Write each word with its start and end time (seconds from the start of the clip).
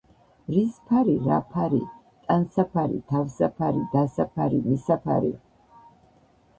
რის 0.53 0.79
ფარი, 0.91 1.13
რა 1.27 1.37
ფარი, 1.51 1.83
ტანსაფარი, 2.31 2.99
თავსაფარი, 3.13 3.87
დასაფარი, 3.95 4.65
მისაფარი. 4.69 5.35